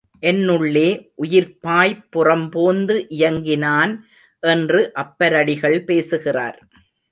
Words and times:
என்னுளே 0.21 0.89
உயிர்ப்பாய்ப் 1.21 2.01
புறம்போந்து 2.15 2.95
இயங்கினான் 3.09 3.93
என்று 4.43 4.91
அப்பரடிகள் 4.95 5.79
பேசுகிறார். 5.83 6.59